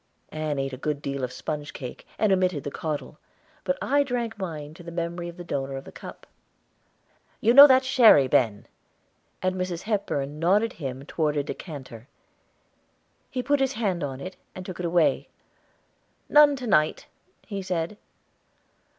[0.31, 3.19] Ann ate a good deal of sponge cake, and omitted the caudle,
[3.63, 6.25] but I drank mine to the memory of the donor of the cup.
[7.39, 8.65] "You know that sherry, Ben,"
[9.43, 9.83] and Mrs.
[9.83, 12.07] Hepburn nodded him toward a decanter.
[13.29, 15.29] He put his hand on it, and took it away.
[16.29, 17.05] "None to night,"
[17.45, 17.95] he said.